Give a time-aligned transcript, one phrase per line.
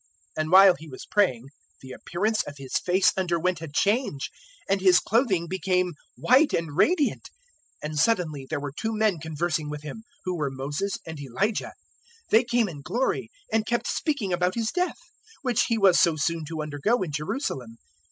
[0.35, 1.45] 009:029 And while He was praying
[1.83, 4.31] the appearance of His face underwent a change,
[4.67, 7.29] and His clothing became white and radiant.
[7.83, 11.73] 009:030 And suddenly there were two men conversing with Him, who were Moses and Elijah.
[12.31, 14.97] 009:031 They came in glory, and kept speaking about His death,
[15.43, 17.77] which He was so soon to undergo in Jerusalem.